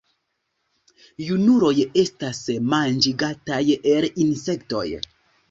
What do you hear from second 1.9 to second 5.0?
estas manĝigataj el insektoj.